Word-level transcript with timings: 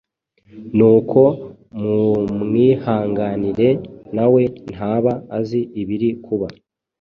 Nuko 0.77 1.21
mumwihanganire 1.79 3.69
nawe 4.15 4.41
ntaba 4.71 5.13
azi 5.37 5.61
ibiri 5.81 6.09
kuba. 6.25 6.47